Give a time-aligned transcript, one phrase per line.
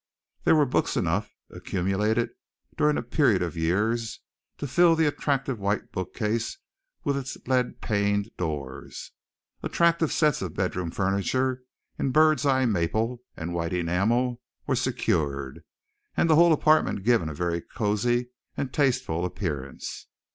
[0.45, 2.31] There were books enough, accumulated
[2.75, 4.19] during a period of years,
[4.57, 6.57] to fill the attractive white bookcase
[7.03, 9.11] with its lead paned doors.
[9.61, 11.61] Attractive sets of bedroom furniture
[11.99, 15.63] in bird's eye maple and white enamel were secured,
[16.17, 20.07] and the whole apartment given a very cosy and tasteful appearance.